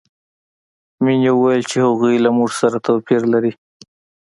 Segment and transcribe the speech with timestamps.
[1.03, 3.53] مینې وویل چې هغوی له موږ سره توپیر لري